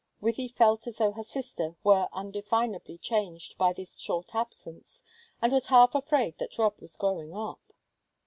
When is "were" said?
1.83-2.09